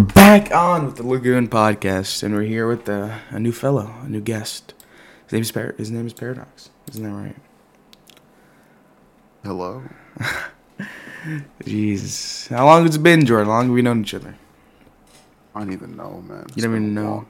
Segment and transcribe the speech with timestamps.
[0.00, 3.96] we're back on with the Lagoon podcast, and we're here with uh, a new fellow,
[4.02, 4.72] a new guest.
[5.24, 6.70] His name is Par- His name is Paradox.
[6.88, 7.36] Isn't that right?
[9.44, 9.82] Hello.
[11.64, 13.48] Jeez, how long has it been, Jordan?
[13.48, 14.36] How long have we known each other?
[15.54, 16.46] I don't even know, man.
[16.54, 17.26] You don't even know.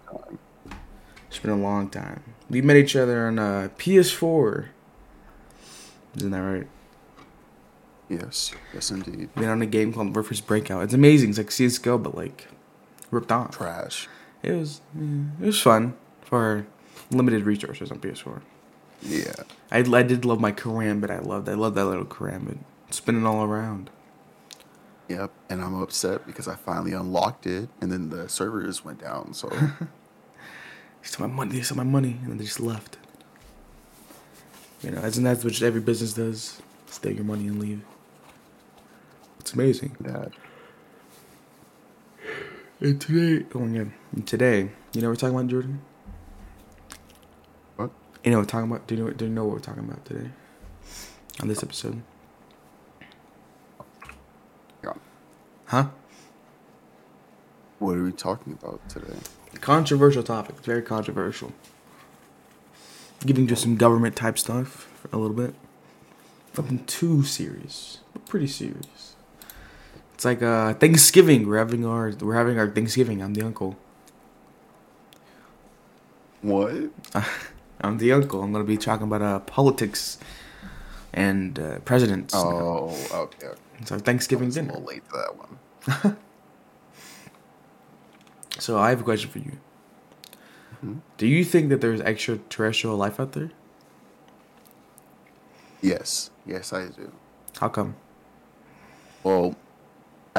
[1.26, 2.22] It's been a long time.
[2.48, 4.68] We met each other on uh, PS4.
[6.18, 6.68] Isn't that right?
[8.08, 9.30] Yes, yes, indeed.
[9.34, 10.84] Met on a game called Workforce Breakout.
[10.84, 11.30] It's amazing.
[11.30, 12.46] It's like CS:GO, but like
[13.10, 13.56] ripped off.
[13.56, 14.08] Trash.
[14.42, 16.66] It was yeah, it was fun for
[17.10, 18.40] limited resources on PS4.
[19.02, 19.32] Yeah.
[19.70, 21.10] I, I did love my karambit.
[21.10, 22.58] I loved I loved that little karambit
[22.90, 23.90] spinning all around.
[25.08, 25.32] Yep.
[25.48, 29.34] And I'm upset because I finally unlocked it, and then the servers went down.
[29.34, 29.48] So
[31.02, 31.56] They stole my money.
[31.56, 32.98] They stole my money, and then they just left.
[34.82, 36.60] You know, isn't that what every business does?
[36.86, 37.82] Steal your money and leave.
[39.38, 39.96] It's amazing.
[40.04, 40.26] yeah.
[42.80, 45.80] And today, oh my god, and today, you know what we're talking about, Jordan?
[47.76, 47.90] What?
[48.24, 48.86] You know what we're talking about?
[48.86, 49.10] Do you know?
[49.10, 50.30] Do you know what we're talking about today?
[51.40, 52.02] On this episode,
[54.84, 54.92] Yeah.
[55.66, 55.88] huh?
[57.78, 59.16] What are we talking about today?
[59.60, 60.56] Controversial topic.
[60.58, 61.52] It's very controversial.
[63.24, 65.54] Getting to some government type stuff for a little bit.
[66.56, 69.09] Nothing too serious, but pretty serious.
[70.20, 71.48] It's like uh Thanksgiving.
[71.48, 73.22] We're having our we're having our Thanksgiving.
[73.22, 73.78] I'm the uncle.
[76.42, 76.90] What?
[77.80, 78.42] I'm the uncle.
[78.42, 80.18] I'm gonna be talking about uh politics
[81.14, 82.34] and uh, presidents.
[82.36, 83.46] Oh, okay.
[83.46, 83.60] okay.
[83.78, 86.16] It's our I Thanksgiving was a little late to that one.
[88.58, 89.56] So I have a question for you.
[90.84, 91.00] Mhm.
[91.16, 93.52] Do you think that there's extraterrestrial life out there?
[95.80, 96.30] Yes.
[96.44, 97.10] Yes, I do.
[97.58, 97.96] How come?
[99.24, 99.56] Well,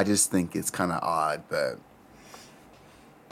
[0.02, 1.78] I just think it's kind of odd that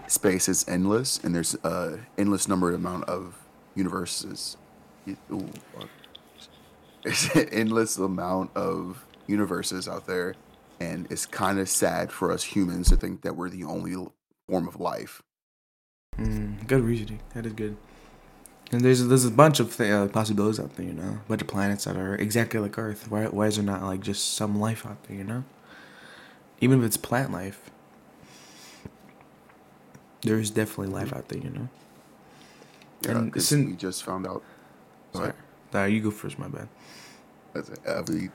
[0.06, 4.56] space is endless, and there's a endless number amount of universes.
[5.04, 5.88] Fuck.
[7.34, 10.36] An endless amount of universes out there,
[10.78, 13.96] and it's kind of sad for us humans to think that we're the only
[14.48, 15.24] form of life.
[16.18, 17.18] Mm, good reasoning.
[17.34, 17.76] That is good.
[18.70, 21.42] And there's there's a bunch of th- uh, possibilities out there, you know, a bunch
[21.42, 23.10] of planets that are exactly like Earth.
[23.10, 25.42] Why why is there not like just some life out there, you know?
[26.60, 27.70] Even if it's plant life,
[30.22, 31.68] there is definitely life out there, you know.
[33.02, 34.42] Yeah, And 'cause we just found out.
[35.14, 35.32] Sorry,
[35.74, 36.38] uh, you go first.
[36.38, 36.68] My bad.
[37.86, 38.30] uh, we-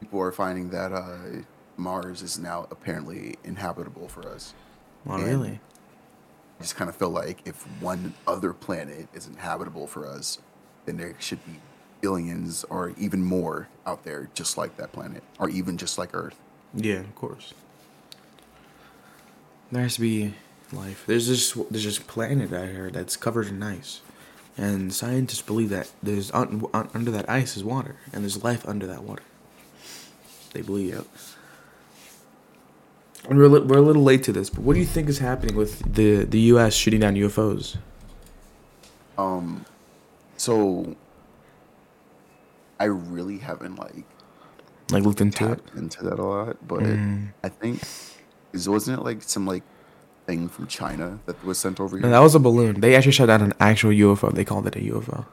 [0.00, 1.42] people are finding that uh,
[1.76, 4.54] Mars is now apparently inhabitable for us.
[5.06, 5.60] Oh, really?
[6.58, 10.38] I just kind of feel like if one other planet is inhabitable for us,
[10.86, 11.60] then there should be
[12.00, 16.36] billions or even more out there just like that planet, or even just like Earth.
[16.76, 17.54] Yeah, of course.
[19.72, 20.34] There has to be
[20.72, 21.04] life.
[21.06, 24.00] There's this there's this planet out here that's covered in ice,
[24.56, 28.66] and scientists believe that there's un, un, under that ice is water, and there's life
[28.68, 29.22] under that water.
[30.52, 31.06] They believe it.
[33.28, 35.18] And we're, li- we're a little late to this, but what do you think is
[35.18, 36.74] happening with the, the U.S.
[36.74, 37.76] shooting down UFOs?
[39.18, 39.64] Um,
[40.36, 40.94] so
[42.78, 44.04] I really haven't like
[44.90, 45.60] Like looked into it.
[45.76, 47.32] into that a lot, but Mm.
[47.42, 47.82] I think
[48.52, 49.62] is wasn't it like some like
[50.26, 52.10] thing from China that was sent over No, here?
[52.12, 52.80] that was a balloon.
[52.80, 54.32] They actually shot down an actual UFO.
[54.32, 55.26] They called it a UFO.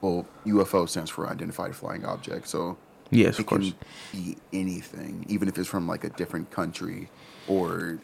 [0.00, 2.76] well, UFO stands for unidentified flying object, so
[3.10, 3.72] Yes, it of course.
[3.72, 7.08] can be anything, even if it's from like a different country
[7.46, 7.98] or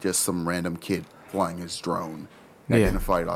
[0.00, 2.26] just some random kid flying his drone.
[2.68, 2.76] Yeah.
[2.78, 3.28] Identified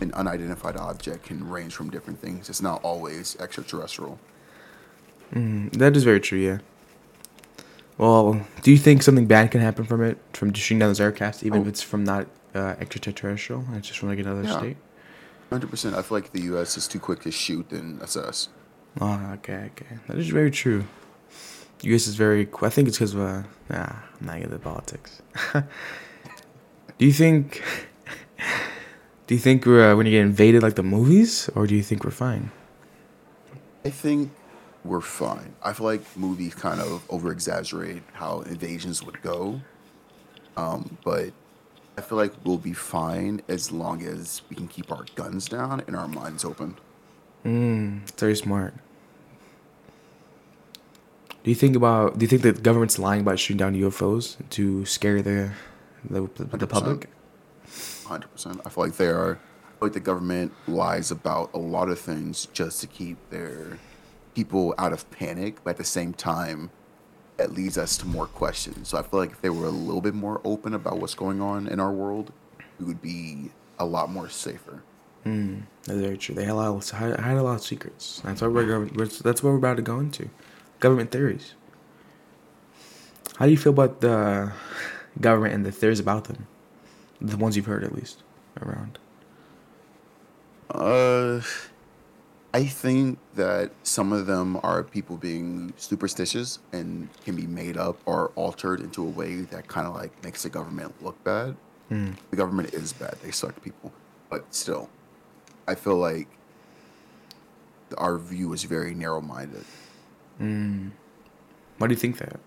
[0.00, 2.48] an unidentified object can range from different things.
[2.50, 4.18] It's not always extraterrestrial.
[5.32, 6.58] Mm, that is very true, yeah.
[7.98, 11.42] Well, do you think something bad can happen from it, from shooting down those aircraft,
[11.44, 11.68] even if Oh.
[11.68, 13.64] it's from not uh, extraterrestrial?
[13.68, 14.58] and It's just from like another Yeah.
[14.58, 14.76] state?
[15.50, 15.94] Hundred percent.
[15.94, 16.76] I feel like the U.S.
[16.78, 18.48] is too quick to shoot and assess.
[19.00, 19.98] Oh, okay, okay.
[20.08, 20.84] That is very true.
[21.82, 22.06] U.S.
[22.06, 22.46] is very.
[22.46, 25.20] qu- I think it's because of uh, nah, I'm not into politics.
[26.98, 27.62] do you think?
[29.28, 31.82] Do you think we're uh, going to get invaded like the movies, or do you
[31.82, 32.50] think we're fine?
[33.84, 34.30] I think
[34.84, 35.54] we're fine.
[35.62, 39.60] I feel like movies kind of over exaggerate how invasions would go.
[40.56, 41.32] Um, but
[41.96, 45.82] I feel like we'll be fine as long as we can keep our guns down
[45.86, 46.76] and our minds open.
[47.44, 48.74] Mm, it's very smart.
[51.44, 52.18] Do you think about?
[52.18, 55.52] Do you think the government's lying about shooting down UFOs to scare the
[56.08, 56.68] the, the 100%.
[56.68, 57.10] public?
[58.06, 58.60] Hundred percent.
[58.64, 59.32] I feel like they are.
[59.32, 63.78] I feel like the government lies about a lot of things just to keep their
[64.34, 66.70] people out of panic, but at the same time,
[67.36, 68.88] that leads us to more questions.
[68.88, 71.40] So I feel like if they were a little bit more open about what's going
[71.40, 72.32] on in our world,
[72.78, 74.82] we would be a lot more safer.
[75.24, 76.34] Mm, that's very true.
[76.34, 78.20] They had a lot of, hide a lot of secrets.
[78.24, 78.86] That's what we're.
[78.86, 80.28] That's what we're about to go into.
[80.80, 81.54] Government theories.
[83.36, 84.52] How do you feel about the
[85.20, 86.46] government and the theories about them?
[87.20, 88.22] The ones you've heard, at least,
[88.60, 88.98] around.
[90.70, 91.40] Uh,
[92.54, 97.98] I think that some of them are people being superstitious and can be made up
[98.04, 101.56] or altered into a way that kind of like makes the government look bad.
[101.90, 102.14] Mm.
[102.30, 103.92] The government is bad; they suck people,
[104.28, 104.90] but still,
[105.66, 106.28] I feel like
[107.96, 109.64] our view is very narrow-minded.
[110.40, 110.90] Mm.
[111.78, 112.38] Why do you think that?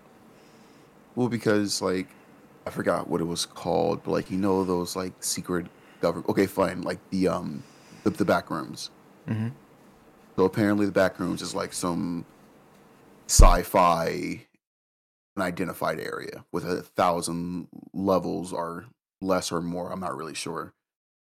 [1.16, 2.06] Well, because like
[2.64, 5.66] I forgot what it was called, but like you know those like secret
[6.00, 6.28] government.
[6.28, 7.64] Okay, fine, like the um
[8.04, 8.90] the, the back rooms.
[9.28, 9.48] Mm-hmm.
[10.36, 12.26] So apparently, the back rooms is like some
[13.26, 14.46] sci-fi
[15.36, 18.86] unidentified area with a thousand levels or
[19.20, 19.90] less or more.
[19.90, 20.74] I'm not really sure,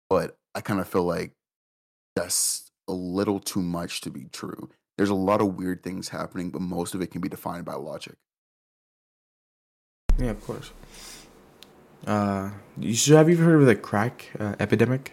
[0.08, 1.32] but I kind of feel like
[2.16, 4.70] that's a little too much to be true.
[4.96, 7.74] There's a lot of weird things happening, but most of it can be defined by
[7.74, 8.16] logic.
[10.18, 10.72] Yeah, of course.
[12.06, 15.12] Uh, you should have you heard of the crack uh, epidemic?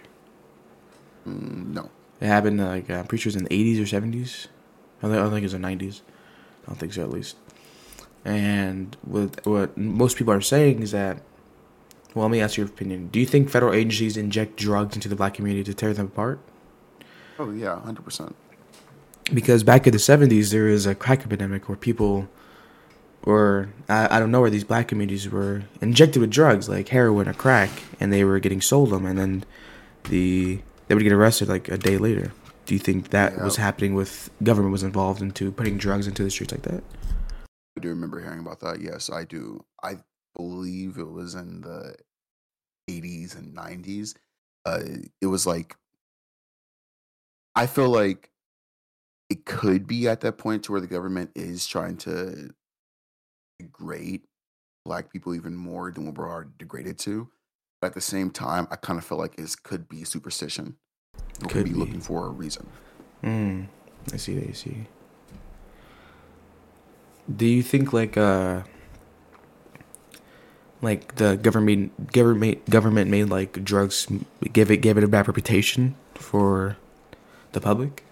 [1.28, 1.90] Mm, no.
[2.22, 4.48] It happened like I'm pretty sure it's in the 80s or 70s.
[5.02, 6.02] I think, I think it was the 90s.
[6.64, 7.38] I don't think so at least.
[8.26, 11.22] And what what most people are saying is that.
[12.16, 13.10] Well, let me ask your opinion.
[13.10, 16.40] Do you think federal agencies inject drugs into the black community to tear them apart?
[17.38, 18.36] Oh yeah, hundred percent.
[19.32, 22.28] Because back in the 70s, there was a crack epidemic where people
[23.24, 27.28] or I, I don't know where these black communities were injected with drugs like heroin
[27.28, 27.70] or crack
[28.00, 29.44] and they were getting sold them and then
[30.06, 32.34] the they would get arrested like a day later
[32.66, 33.44] do you think that yeah.
[33.44, 36.84] was happening with government was involved into putting drugs into the streets like that
[37.78, 39.96] i do remember hearing about that yes i do i
[40.36, 41.96] believe it was in the
[42.90, 44.16] 80s and 90s
[44.66, 44.82] uh,
[45.22, 45.78] it was like
[47.56, 48.30] i feel like
[49.30, 52.50] it could be at that point to where the government is trying to
[53.60, 54.22] degrade
[54.86, 57.30] black people even more than what we're already degraded to.
[57.80, 60.76] But at the same time, I kind of feel like it could be superstition.
[61.36, 62.68] People could be, be, looking for a reason.
[63.24, 63.68] Mm,
[64.14, 64.38] I see.
[64.48, 64.88] I see.
[67.34, 68.64] Do you think like uh
[70.82, 74.08] like the government government government made like drugs
[74.52, 76.78] give it give it a bad reputation for
[77.52, 78.04] the public?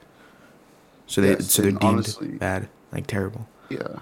[1.07, 3.47] So they yes, so they're deemed honestly, bad, like terrible.
[3.69, 3.99] Yeah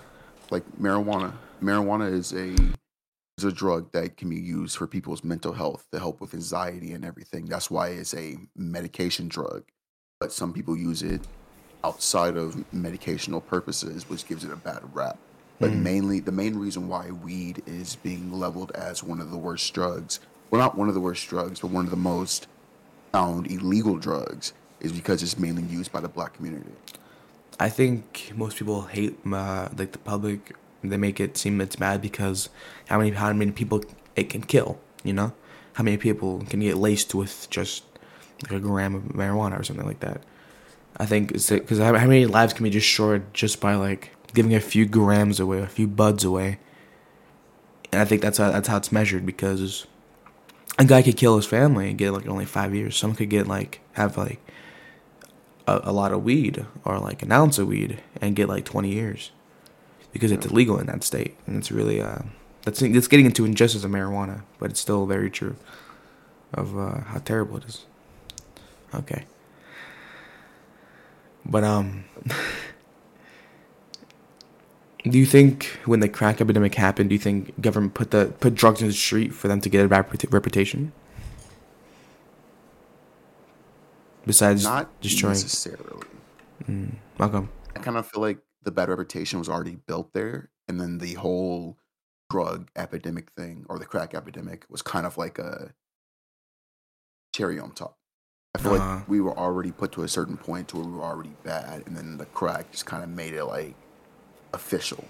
[0.52, 1.34] like marijuana.
[1.62, 2.56] Marijuana is a
[3.38, 6.94] is a drug that can be used for people's mental health to help with anxiety
[6.94, 7.46] and everything.
[7.46, 9.64] That's why it's a medication drug.
[10.20, 11.22] But some people use it
[11.84, 15.20] outside of medicational purposes, which gives it a bad rap.
[15.60, 15.82] But mm.
[15.82, 20.20] mainly, the main reason why weed is being leveled as one of the worst drugs,
[20.50, 22.48] well, not one of the worst drugs, but one of the most
[23.12, 26.72] found illegal drugs, is because it's mainly used by the black community.
[27.60, 30.56] I think most people hate uh, like the public.
[30.90, 32.50] They make it seem it's bad because
[32.88, 33.84] how many how many people
[34.16, 34.80] it can kill.
[35.04, 35.34] You know,
[35.74, 37.84] how many people can get laced with just
[38.44, 40.22] like a gram of marijuana or something like that.
[40.98, 44.62] I think it's because how many lives can be destroyed just by like giving a
[44.62, 46.60] few grams away, a few buds away.
[47.92, 49.86] And I think that's how that's how it's measured because
[50.78, 52.96] a guy could kill his family and get like only five years.
[52.96, 54.40] Someone could get like have like
[55.68, 58.90] a, a lot of weed or like an ounce of weed and get like 20
[58.90, 59.32] years
[60.16, 62.20] because it's illegal in that state and it's really uh
[62.64, 65.58] that's it's getting into injustice of marijuana but it's still very true
[66.54, 67.86] of uh, how terrible it is
[68.94, 69.26] okay
[71.46, 72.06] but um
[75.04, 78.56] do you think when the crack epidemic happened do you think government put the put
[78.56, 80.94] drugs in the street for them to get a bad reputation
[84.26, 85.34] Besides Not destroying.
[85.34, 86.02] necessarily.
[86.68, 87.50] Mm, welcome.
[87.76, 91.14] I kind of feel like the bad reputation was already built there, and then the
[91.14, 91.78] whole
[92.30, 95.74] drug epidemic thing or the crack epidemic was kind of like a
[97.34, 97.98] cherry on top.
[98.56, 98.96] I feel uh-huh.
[98.96, 101.84] like we were already put to a certain point to where we were already bad,
[101.86, 103.76] and then the crack just kind of made it like
[104.54, 105.06] official.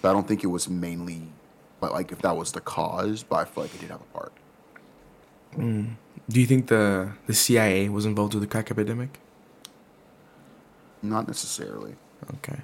[0.00, 1.22] But I don't think it was mainly,
[1.80, 4.16] but like if that was the cause, but I feel like it did have a
[4.16, 4.32] part.
[5.56, 5.96] Mm.
[6.28, 9.18] Do you think the the CIA was involved with the crack epidemic?
[11.02, 11.96] Not necessarily.
[12.36, 12.60] Okay.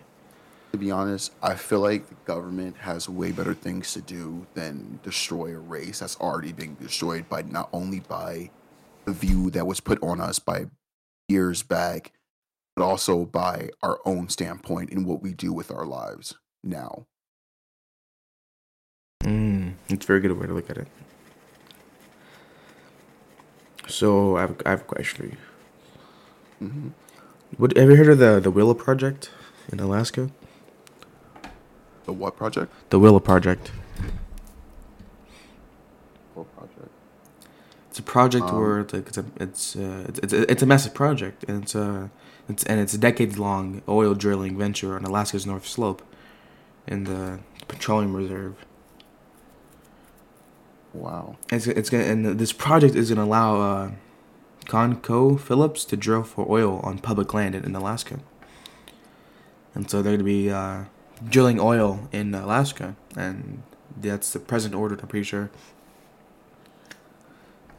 [0.72, 5.00] To be honest, I feel like the government has way better things to do than
[5.02, 8.50] destroy a race that's already being destroyed by not only by
[9.04, 10.66] the view that was put on us by
[11.28, 12.12] years back,
[12.76, 17.06] but also by our own standpoint in what we do with our lives now.
[19.24, 20.88] Mm, it's a very good way to look at it.
[23.88, 25.36] So I have, I have a question for you.
[26.68, 26.88] hmm
[27.58, 29.30] What have you heard of the the Willow Project
[29.72, 30.30] in Alaska?
[32.06, 32.72] The what project?
[32.90, 33.70] The Willow Project.
[36.34, 36.90] What project?
[37.90, 40.62] It's a project Um, where it's like it's a it's uh, it's, it's a, it's
[40.62, 42.08] a massive project and it's uh
[42.48, 46.02] it's and it's a decades long oil drilling venture on Alaska's North Slope,
[46.86, 48.54] in the petroleum reserve.
[50.92, 51.36] Wow.
[51.50, 53.90] It's it's gonna and this project is gonna allow uh,
[54.66, 58.18] ConocoPhillips to drill for oil on public land in, in Alaska.
[59.74, 60.84] And so they're gonna be uh,
[61.28, 63.62] drilling oil in Alaska, and
[63.96, 64.96] that's the present order.
[65.00, 65.50] I'm pretty sure.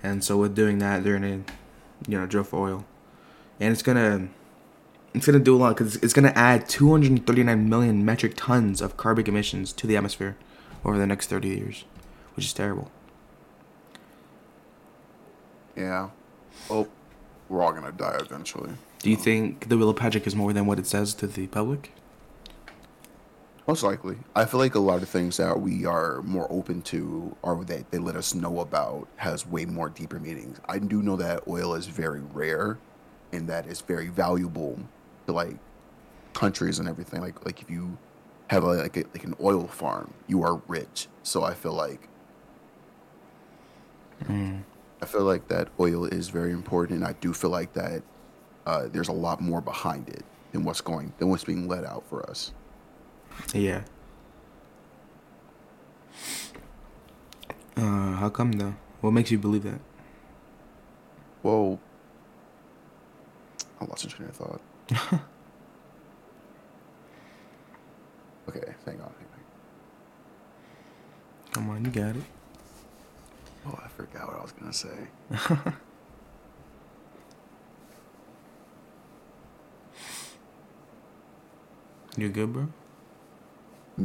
[0.04, 1.44] And so with doing that, they're gonna,
[2.08, 2.86] you know, drill for oil,
[3.60, 4.30] and it's gonna,
[5.14, 9.28] it's gonna do a lot because it's gonna add 239 million metric tons of carbon
[9.28, 10.38] emissions to the atmosphere
[10.84, 11.86] over the next 30 years,
[12.36, 12.92] which is terrible.
[15.76, 16.10] Yeah.
[16.70, 16.88] Oh,
[17.48, 18.72] we're all gonna die eventually.
[19.00, 21.92] Do you think the Willow Project is more than what it says to the public?
[23.68, 24.18] Most likely.
[24.36, 27.92] I feel like a lot of things that we are more open to or that
[27.92, 30.60] they let us know about has way more deeper meanings.
[30.68, 32.80] I do know that oil is very rare
[33.32, 34.80] and that it's very valuable
[35.28, 35.58] to like
[36.34, 37.22] countries and everything.
[37.22, 37.98] Like like if you
[38.50, 41.08] have a, like a, like an oil farm, you are rich.
[41.24, 42.08] So I feel like
[45.02, 48.02] I feel like that oil is very important and I do feel like that
[48.66, 52.04] uh, there's a lot more behind it than what's going than what's being let out
[52.10, 52.54] for us.
[53.54, 53.82] Yeah.
[57.76, 58.76] Uh, how come though?
[59.02, 59.80] What makes you believe that?
[61.44, 61.80] Well,
[63.80, 64.62] I lost my train of thought.
[68.50, 69.14] okay, hang on.
[69.18, 69.40] Hang on.
[71.52, 72.24] Come on, you got it.
[73.66, 75.08] Oh, I forgot what I was gonna say.
[82.18, 82.68] You good, bro?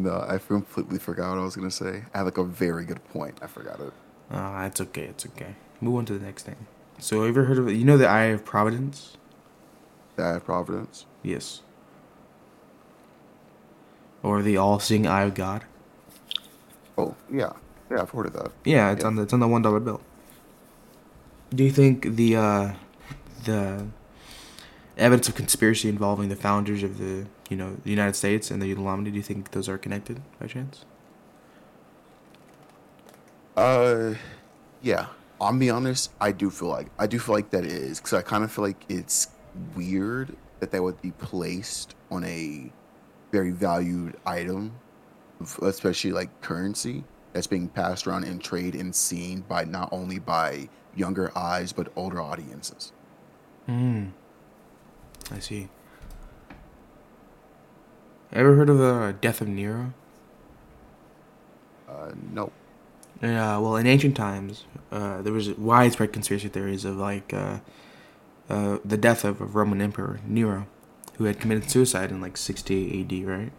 [0.02, 2.04] No, I completely forgot what I was gonna say.
[2.12, 3.38] I had like a very good point.
[3.42, 3.92] I forgot it.
[4.30, 5.04] Uh, it's okay.
[5.04, 5.54] It's okay.
[5.80, 6.66] Move on to the next thing.
[6.98, 7.74] So, have you ever heard of it?
[7.74, 9.16] You know the Eye of Providence?
[10.16, 11.06] The Eye of Providence.
[11.22, 11.62] Yes.
[14.22, 15.64] Or the All-Seeing Eye of God?
[16.98, 17.52] Oh yeah,
[17.90, 18.50] yeah, I've heard of that.
[18.64, 19.06] Yeah, it's Yeah.
[19.06, 20.00] on the it's on the one dollar bill.
[21.50, 22.72] Do you think the uh,
[23.44, 23.86] the
[24.96, 28.70] evidence of conspiracy involving the founders of the you know the United States and the
[28.70, 29.10] Illuminati?
[29.10, 30.84] Do you think those are connected by chance?
[33.56, 34.14] Uh,
[34.82, 35.06] yeah.
[35.40, 36.10] I'll be honest.
[36.20, 38.64] I do feel like I do feel like that is because I kind of feel
[38.64, 39.28] like it's
[39.74, 42.72] weird that that would be placed on a
[43.32, 44.72] very valued item,
[45.62, 50.68] especially like currency that's being passed around in trade and seen by not only by
[50.94, 52.92] younger eyes but older audiences.
[53.66, 54.06] Hmm.
[55.36, 55.68] I see.
[58.32, 59.92] Ever heard of the death of Nero?
[61.88, 62.52] Uh, no.
[63.22, 67.58] Yeah, well, in ancient times, uh, there was widespread conspiracy theories of like uh,
[68.48, 70.66] uh, the death of a Roman emperor Nero,
[71.18, 73.24] who had committed suicide in like 60 A.D.
[73.24, 73.52] Right?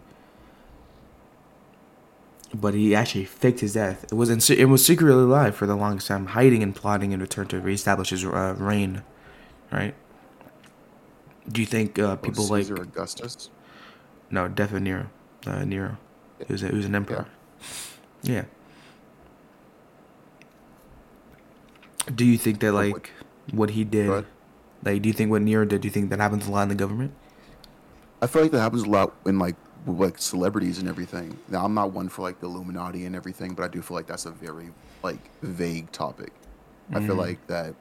[2.54, 4.06] But he actually faked his death.
[4.06, 7.20] It was in, it was secretly alive for the longest time, hiding and plotting in
[7.20, 9.04] return to reestablish his uh, reign.
[9.72, 9.96] Right?
[11.50, 13.50] Do you think uh, people Oh, like Caesar Augustus.
[14.30, 15.10] no definitely Nero?
[15.46, 15.98] Uh, Nero,
[16.46, 17.26] he was a, he was an emperor.
[18.22, 18.46] Yeah.
[22.14, 23.12] Do you think that like
[23.52, 24.26] what he did,
[24.84, 25.82] like do you think what Nero did?
[25.82, 27.14] Do you think that happens a lot in the government?
[28.22, 31.38] I feel like that happens a lot in like like celebrities and everything.
[31.50, 34.08] Now I'm not one for like the Illuminati and everything, but I do feel like
[34.08, 34.72] that's a very
[35.04, 36.32] like vague topic.
[36.94, 37.20] I feel Mhm.
[37.20, 37.76] like that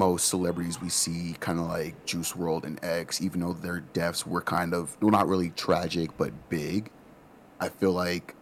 [0.00, 4.26] most celebrities we see kind of like Juice WRLD and X, even though their deaths
[4.26, 6.90] were kind of well not really tragic but big,
[7.60, 8.34] I feel like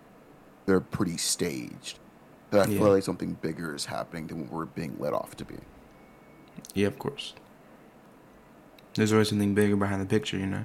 [0.67, 1.99] they're pretty staged.
[2.53, 2.65] I Yeah.
[2.67, 5.57] feel like something bigger is happening than what we're being let off to be.
[6.75, 7.35] Yeah, of course.
[8.95, 10.65] There's always something bigger behind the picture, you know.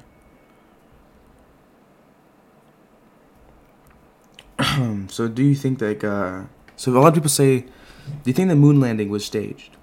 [5.09, 6.43] so do you think like uh
[6.75, 9.75] so a lot of people say do you think the moon landing was staged?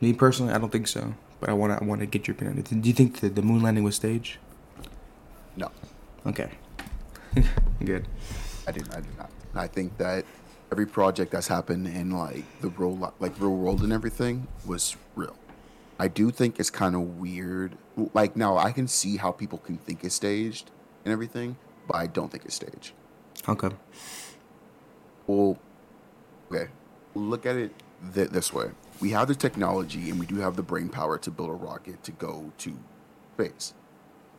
[0.00, 1.14] Me personally, I don't think so.
[1.40, 2.60] But I want to I want to get your opinion.
[2.62, 4.38] Do you think that the moon landing was staged?
[5.56, 5.70] No,
[6.26, 6.50] Okay.
[7.84, 8.06] Good.
[8.66, 8.88] I did.
[8.92, 9.30] I did not.
[9.54, 10.24] I think that
[10.70, 15.36] every project that's happened in like the real, like real world and everything was real.
[15.98, 17.76] I do think it's kind of weird.
[18.14, 20.70] Like now, I can see how people can think it's staged
[21.04, 22.92] and everything, but I don't think it's staged.
[23.48, 23.70] Okay.
[25.26, 25.58] Well,
[26.52, 26.68] okay.
[27.14, 27.72] Look at it
[28.14, 31.30] th- this way: we have the technology, and we do have the brain power to
[31.30, 32.76] build a rocket to go to
[33.34, 33.74] space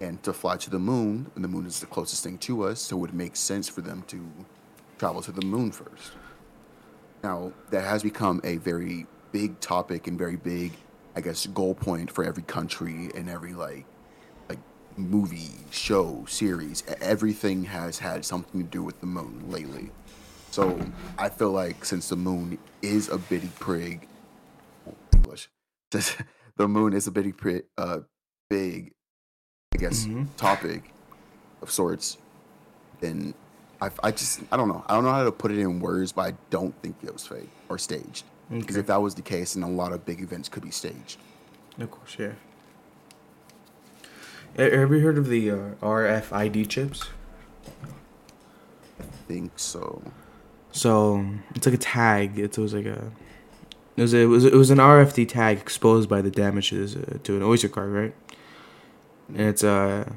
[0.01, 1.31] and to fly to the moon.
[1.35, 3.81] And the moon is the closest thing to us, so it would make sense for
[3.81, 4.29] them to
[4.97, 6.11] travel to the moon first.
[7.23, 10.73] Now, that has become a very big topic and very big,
[11.15, 13.85] I guess, goal point for every country and every like,
[14.49, 14.59] like
[14.97, 16.83] movie, show, series.
[16.99, 19.91] Everything has had something to do with the moon lately.
[20.51, 20.79] So
[21.17, 24.07] I feel like since the moon is a bitty prig,
[26.57, 27.99] the moon is a prig, uh,
[28.49, 28.93] big,
[29.73, 30.27] I guess, Mhm.
[30.37, 30.93] topic
[31.61, 32.17] of sorts,
[33.01, 33.33] And
[33.81, 36.11] I, I just I don't know I don't know how to put it in words,
[36.11, 38.25] but I don't think it was fake or staged.
[38.49, 38.79] Because Okay.
[38.81, 41.17] if that was the case, then a lot of big events could be staged.
[41.79, 42.33] Of course, yeah.
[44.57, 47.03] Have you heard of the uh, RFID chips?
[48.99, 50.01] I think so.
[50.71, 52.37] So it's like a tag.
[52.37, 53.11] It was like a.
[53.99, 57.17] It was, a, it was it was an RFD tag exposed by the damages uh,
[57.21, 58.15] to an Oyster card, right?
[59.27, 60.13] And it's uh,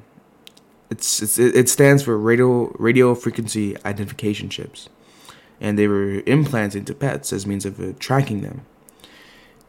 [0.89, 4.89] it's, it's it it stands for radio radio frequency identification chips,
[5.61, 8.65] and they were implanted into pets as means of uh, tracking them.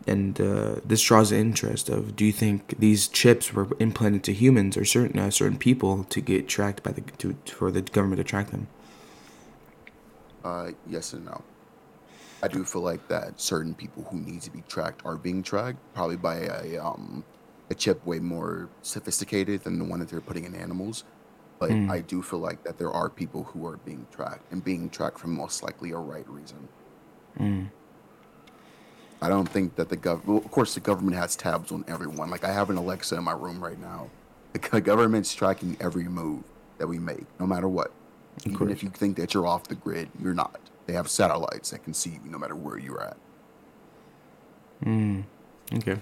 [0.06, 4.34] And uh, this draws the interest of: Do you think these chips were implanted to
[4.34, 8.20] humans or certain uh, certain people to get tracked by the to for the government
[8.20, 8.68] to track them?
[10.44, 11.42] Uh, yes and no.
[12.44, 15.80] I do feel like that certain people who need to be tracked are being tracked,
[15.94, 17.24] probably by a um
[17.70, 21.06] a chip way more sophisticated than the one that they're putting in animals.
[21.60, 21.90] But Mm.
[21.90, 25.18] I do feel like that there are people who are being tracked and being tracked
[25.20, 26.68] for most likely a right reason.
[27.40, 27.70] Mm.
[29.22, 32.30] I don't think that the government, Well, of course, the government has tabs on everyone.
[32.30, 34.10] Like I have an Alexa in my room right now.
[34.52, 36.44] The government's tracking every move
[36.78, 37.92] that we make, no matter what.
[38.46, 40.60] Even if you think that you're off the grid, you're not.
[40.86, 43.18] They have satellites that can see you no matter where you're at.
[44.86, 45.24] Mm.
[45.76, 45.98] Okay.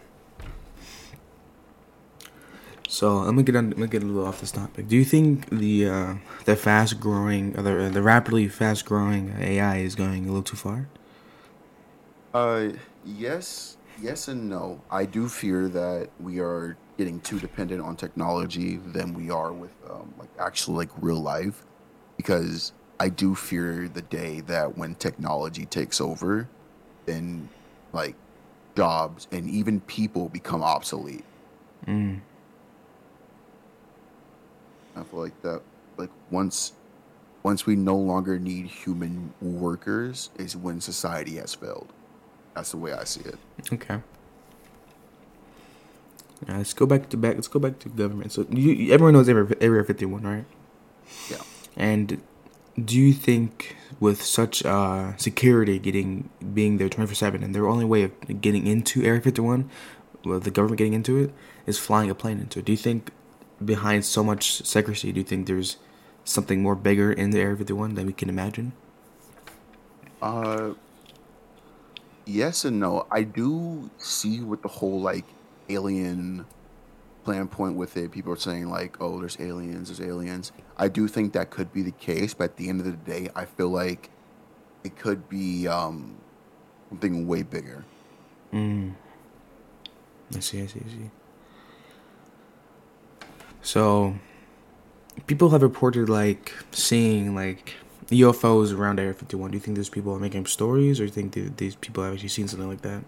[2.88, 3.70] So let me get on.
[3.70, 4.90] Let me get a little off this topic.
[4.90, 9.78] Do you think the uh, the fast growing, or the the rapidly fast growing AI
[9.78, 10.88] is going a little too far?
[12.34, 12.70] Uh,
[13.06, 14.82] yes, yes and no.
[14.90, 19.72] I do fear that we are getting too dependent on technology than we are with
[19.90, 21.64] um, like actual like real life,
[22.18, 26.48] because I do fear the day that when technology takes over,
[27.08, 27.50] then
[27.94, 28.14] like
[28.76, 31.26] jobs and even people become obsolete.
[31.88, 32.20] Mm.
[34.96, 35.64] I feel like that
[35.98, 36.74] like once
[37.42, 41.92] once we no longer need human workers is when society has failed.
[42.54, 43.40] That's the way I see it.
[43.74, 44.00] Okay.
[46.48, 47.34] Yeah, let's go back to back.
[47.34, 48.32] Let's go back to government.
[48.32, 50.46] So you, everyone knows Area Area Fifty One, right?
[51.32, 51.42] Yeah.
[51.76, 52.22] And
[52.86, 57.68] do you think with such uh, security getting being there twenty four seven, and their
[57.68, 59.70] only way of getting into Area Fifty One,
[60.26, 61.34] well, the government getting into it,
[61.66, 62.66] is flying a plane into it?
[62.66, 63.12] Do you think
[63.64, 65.78] behind so much secrecy, do you think there's
[66.24, 68.74] something more bigger in the Area Fifty One than we can imagine?
[70.22, 70.74] Uh,
[72.26, 73.08] yes and no.
[73.12, 75.26] I do see with the whole like
[75.70, 76.46] alien
[77.24, 78.12] plan point with it.
[78.12, 81.82] People are saying like, "Oh, there's aliens, there's aliens." I do think that could be
[81.82, 84.10] the case, but at the end of the day, I feel like
[84.84, 86.18] it could be um
[86.90, 87.86] something way bigger.
[88.54, 88.96] Mm.
[90.36, 91.12] I see, I see, I see.
[93.62, 94.16] So,
[95.28, 97.76] people have reported like seeing like
[98.10, 99.52] UFOs around Area 51.
[99.52, 102.04] Do you think these people are making up stories, or do you think these people
[102.04, 103.04] have actually seen something like that?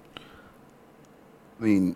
[1.60, 1.96] I mean,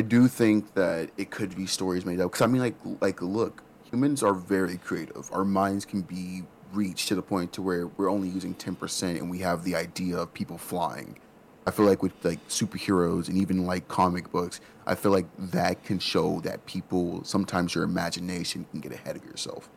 [0.00, 2.32] I do think that it could be stories made up.
[2.32, 5.28] Because I mean, like, like, look, humans are very creative.
[5.30, 9.18] Our minds can be reached to the point to where we're only using ten percent,
[9.18, 11.18] and we have the idea of people flying.
[11.66, 15.84] I feel like with like superheroes and even like comic books, I feel like that
[15.84, 19.68] can show that people sometimes your imagination can get ahead of yourself.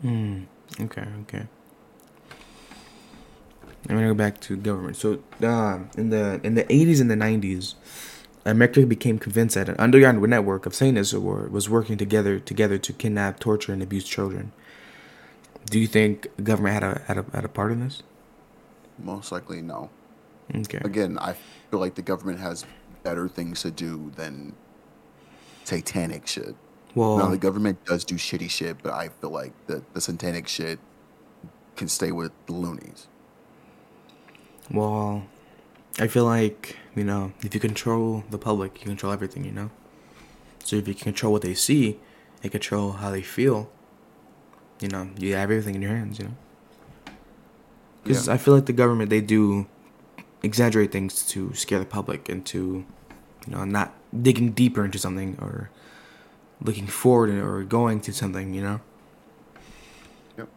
[0.00, 0.44] Hmm.
[0.80, 1.04] Okay.
[1.24, 1.46] Okay.
[3.90, 4.96] I'm gonna go back to government.
[4.96, 7.74] So, uh, in the in the 80s and the 90s,
[8.50, 13.38] America became convinced that an underground network of Satanists was working together together to kidnap,
[13.38, 14.52] torture, and abuse children.
[15.66, 18.02] Do you think government had a had a had a part in this?
[18.98, 19.90] Most likely, no.
[20.54, 20.80] Okay.
[20.82, 21.34] Again, I
[21.70, 22.64] feel like the government has
[23.02, 24.54] better things to do than
[25.64, 26.56] satanic shit.
[26.94, 30.00] Well, No, um, the government does do shitty shit, but I feel like the, the
[30.00, 30.78] satanic shit
[31.76, 33.06] can stay with the loonies.
[34.70, 35.22] well,
[36.00, 39.44] I feel like you know if you control the public, you control everything.
[39.44, 39.70] You know.
[40.64, 41.98] So if you can control what they see,
[42.42, 43.70] and control how they feel,
[44.80, 46.18] you know you have everything in your hands.
[46.18, 46.34] You know,
[48.04, 48.34] because Yeah.
[48.34, 49.66] I feel like the government they do
[50.42, 52.84] exaggerate things to scare the public into,
[53.46, 55.70] you know, not digging deeper into something or
[56.60, 58.54] looking forward or going to something.
[58.54, 58.80] You know,
[60.36, 60.48] Yep.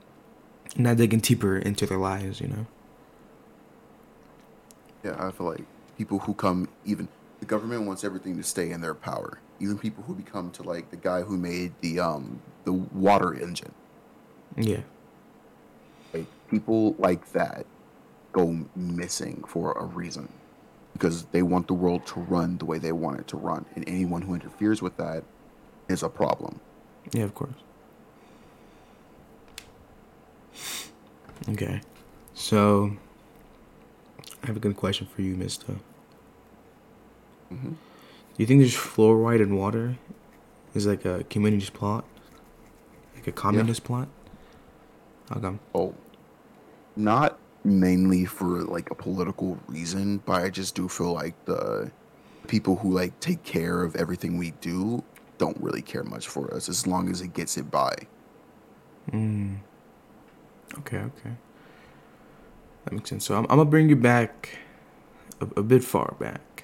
[0.77, 2.41] not digging deeper into their lives.
[2.41, 2.65] You know.
[5.03, 5.65] Yeah, I feel like
[5.97, 7.07] people who come even
[7.39, 9.39] the government wants everything to stay in their power.
[9.59, 13.73] Even people who become to like the guy who made the um the water engine.
[14.55, 14.81] Yeah.
[16.13, 17.65] Like people like that
[18.31, 20.29] go missing for a reason.
[20.93, 23.65] Because they want the world to run the way they want it to run.
[23.75, 25.23] And anyone who interferes with that
[25.87, 26.59] is a problem.
[27.11, 27.55] Yeah, of course.
[31.49, 31.81] Okay.
[32.33, 32.91] So,
[34.43, 35.75] I have a good question for you, Mister.
[37.51, 37.71] Mhm.
[37.71, 39.97] Do you think there's fluoride in water
[40.73, 42.05] is like a communist plot?
[43.15, 44.07] Like a communist plot?
[45.29, 45.59] How come?
[45.75, 45.93] Oh,
[46.95, 51.91] not mainly for like a political reason, but I just do feel like the
[52.47, 55.03] people who like take care of everything we do
[55.37, 57.95] don't really care much for us as long as it gets it by.
[59.11, 59.57] Mm.
[60.79, 61.31] Okay, okay.
[62.85, 63.25] That makes sense.
[63.25, 64.57] So I'm, I'm gonna bring you back
[65.39, 66.63] a, a bit far back.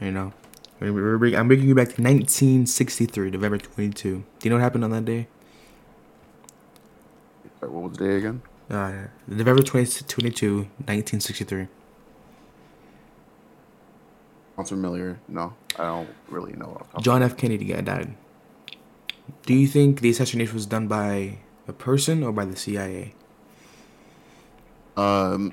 [0.00, 0.32] You know,
[0.80, 4.00] We're- we're bring- I'm bringing you back to 1963, November 22.
[4.10, 5.28] Do you know what happened on that day?
[7.60, 8.40] What was the day again?
[8.70, 11.68] Uh, November 20, 22, 1963.
[14.56, 15.18] Sounds familiar.
[15.28, 16.76] No, I don't really know.
[16.80, 17.36] off the top John F.
[17.36, 18.14] Kennedy got died.
[19.46, 23.14] Do you think the assassination was done by a person or by the CIA?
[24.96, 25.32] My head.
[25.32, 25.52] Um.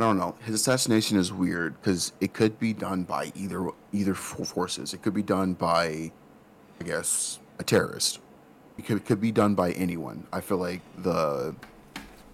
[0.00, 0.34] I don't know.
[0.46, 4.94] His assassination is weird because it could be done by either either forces.
[4.94, 6.10] It could be done by,
[6.80, 8.18] I guess, a terrorist.
[8.78, 10.26] It could, it could be done by anyone.
[10.32, 11.54] I feel like the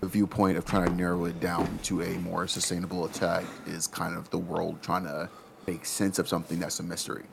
[0.01, 4.17] the viewpoint of trying to narrow it down to a more sustainable attack is kind
[4.17, 5.29] of the world trying to
[5.67, 7.25] make sense of something that's a mystery.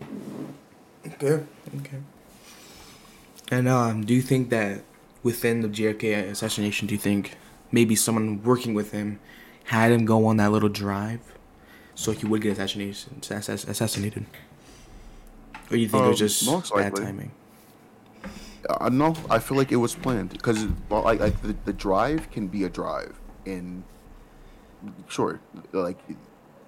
[1.05, 1.43] Okay.
[1.77, 1.99] Okay.
[3.51, 4.81] And um, do you think that
[5.23, 7.35] within the JFK assassination, do you think
[7.71, 9.19] maybe someone working with him
[9.65, 11.21] had him go on that little drive
[11.95, 14.25] so he would get assassination, assass- assassinated?
[15.71, 17.05] Or you think it was Um, just most bad likely.
[17.05, 17.31] timing?
[18.69, 22.29] Uh, no, I feel like it was planned because well, like, like the, the drive
[22.31, 23.13] can be a drive,
[23.45, 23.83] and
[25.07, 25.41] sure,
[25.73, 25.97] like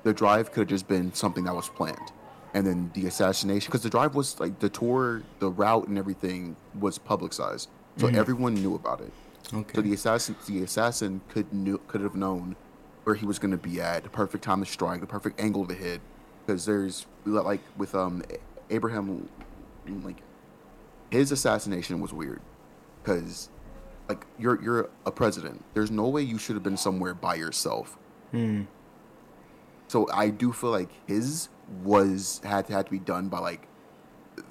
[0.03, 2.11] the drive could have just been something that was planned,
[2.53, 6.57] and then the assassination because the drive was like the tour, the route, and everything
[6.77, 9.11] was publicized, so everyone knew about it.
[9.53, 9.75] Okay.
[9.75, 12.55] So the assassin, the assassin could knew could have known
[13.03, 15.65] where he was going to be at, the perfect time to strike, the perfect angle
[15.67, 16.01] to hit,
[16.45, 18.23] because there's like with um
[18.69, 19.29] Abraham
[19.85, 20.25] Lincoln,
[21.11, 22.41] his assassination was weird,
[23.03, 23.49] because
[24.09, 25.63] like you're you're a president.
[25.73, 27.97] There's no way you should have been somewhere by yourself.
[28.31, 28.63] Hmm.
[29.87, 31.49] So I do feel like his
[31.83, 33.67] was had to had to be done by like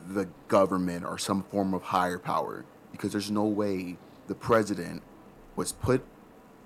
[0.06, 3.96] the government or some form of higher power because there's no way
[4.28, 5.02] the president
[5.56, 6.04] was put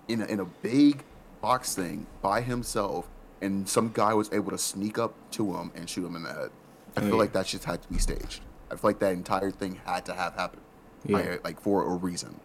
[0.08, 1.02] in a, in a big
[1.40, 3.08] box thing by himself
[3.40, 6.32] and some guy was able to sneak up to him and shoot him in the
[6.32, 6.50] head.
[6.96, 7.16] I Oh, feel yeah.
[7.16, 8.42] like that just had to be staged.
[8.70, 10.62] I feel like that entire thing had to have happened,
[11.08, 11.36] by, Yeah.
[11.44, 12.38] like for a reason.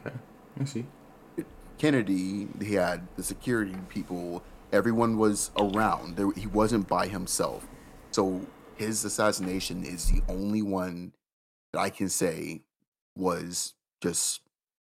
[0.00, 0.14] Okay.
[0.60, 0.84] I see.
[1.78, 4.42] Kennedy, he had the security people.
[4.72, 6.16] Everyone was around.
[6.16, 7.66] There, he wasn't by himself.
[8.10, 11.12] So his assassination is the only one
[11.72, 12.62] that I can say
[13.16, 14.40] was just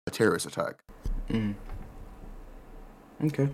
[0.07, 0.77] a terrorist attack.
[1.31, 1.55] Mm.
[3.25, 3.49] Okay.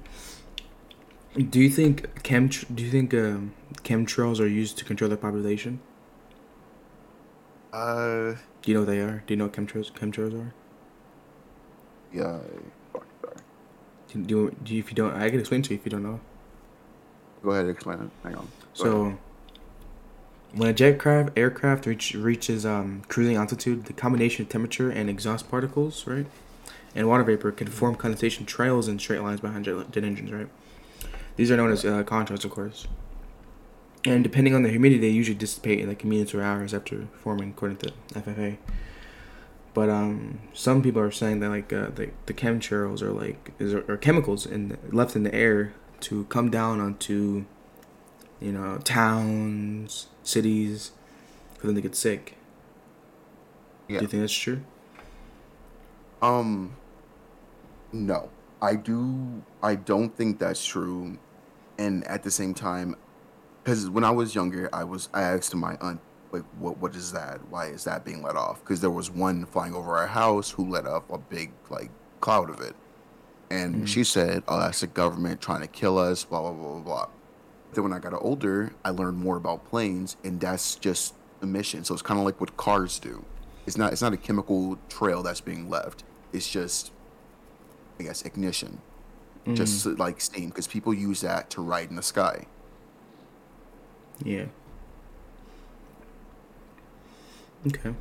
[1.50, 2.48] Do you think chem?
[2.48, 5.80] Do you think um, chemtrails are used to control the population?
[7.72, 9.22] Uh, Do you know what they are?
[9.26, 10.54] Do you know what chemtrails chemtrails are?
[12.12, 12.38] yeah.
[12.92, 13.36] Sorry.
[14.08, 15.14] Do you, do you, do you if you don't?
[15.14, 16.20] I can explain to you if you don't know.
[17.42, 18.10] Go ahead and explain it.
[18.22, 18.52] Hang on.
[18.78, 19.18] Go So, ahead.
[20.56, 25.10] When a jet craft aircraft reach, reaches um, cruising altitude, the combination of temperature and
[25.10, 26.26] exhaust particles, right,
[26.94, 30.48] and water vapor can form condensation trails and straight lines behind jet, jet engines, right.
[31.36, 32.86] These are known as uh, contrails, of course.
[34.04, 37.50] And depending on the humidity, they usually dissipate in like minutes or hours after forming,
[37.50, 38.58] according to FFA.
[39.72, 43.74] But um, some people are saying that like uh, the the chemtrails are like is
[43.74, 47.44] are chemicals in the, left in the air to come down onto
[48.44, 50.92] you know, towns, cities,
[51.58, 52.36] for them to get sick.
[53.88, 54.00] yeah.
[54.00, 54.60] Do you think that's true?
[56.20, 56.76] Um,
[57.90, 58.28] no,
[58.60, 59.42] I do.
[59.62, 61.18] I don't think that's true.
[61.78, 62.96] And at the same time,
[63.62, 67.12] because when I was younger, I was I asked my aunt like what what is
[67.12, 67.40] that?
[67.48, 68.60] Why is that being let off?
[68.60, 72.50] Because there was one flying over our house who let off a big like cloud
[72.50, 72.76] of it,
[73.50, 76.80] and she said, "Oh, that's the government trying to kill us." Blah blah blah blah
[76.80, 77.08] blah.
[77.74, 81.84] Then when I got older, I learned more about planes, and that's just emission.
[81.84, 83.24] So it's kind of like what cars do.
[83.66, 86.04] It's not it's not a chemical trail that's being left.
[86.32, 86.92] It's just
[87.98, 88.80] I guess ignition,
[89.46, 89.56] mm.
[89.56, 92.46] just like steam, because people use that to ride in the sky.
[94.22, 94.46] Yeah.
[97.66, 97.94] Okay.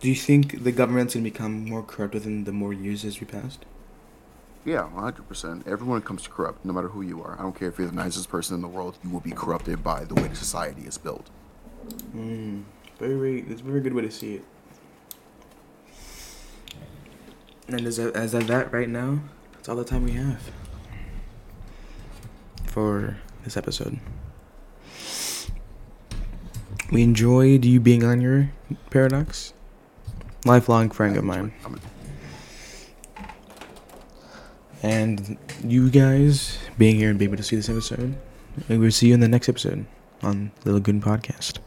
[0.00, 3.26] Do you think the government's gonna become more corrupt within the more years as we
[3.26, 3.64] passed?
[4.64, 5.66] Yeah, one hundred percent.
[5.66, 7.36] Everyone comes to corrupt, no matter who you are.
[7.38, 8.98] I don't care if you're the nicest person in the world.
[9.02, 11.30] You will be corrupted by the way the society is built.
[12.14, 12.64] Mm,
[12.98, 13.40] very, very.
[13.48, 14.44] It's a very good way to see it.
[17.68, 19.20] And as of, as of that right now,
[19.52, 20.50] that's all the time we have
[22.66, 23.98] for this episode.
[26.90, 28.50] We enjoyed you being on your
[28.90, 29.54] paradox.
[30.44, 31.52] Lifelong friend of mine.
[34.82, 38.16] And you guys being here and being able to see this episode.
[38.68, 39.86] We'll see you in the next episode
[40.22, 41.58] on Little Good Podcast.